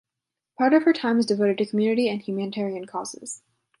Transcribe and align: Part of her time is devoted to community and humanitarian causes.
Part 0.57 0.73
of 0.73 0.81
her 0.85 0.93
time 0.93 1.19
is 1.19 1.27
devoted 1.27 1.59
to 1.59 1.65
community 1.67 2.09
and 2.09 2.19
humanitarian 2.19 2.85
causes. 2.85 3.43